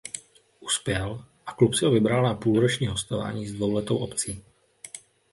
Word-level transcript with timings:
Uspěl 0.59 1.25
a 1.45 1.51
klub 1.53 1.73
si 1.75 1.85
ho 1.85 1.91
vybral 1.91 2.23
na 2.23 2.33
půlroční 2.35 2.87
hostování 2.87 3.47
s 3.47 3.53
dvouletou 3.53 3.97
opcí. 3.97 4.43